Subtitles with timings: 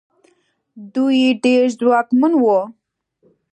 [0.93, 2.59] دوی ډېر ځواکمن وو.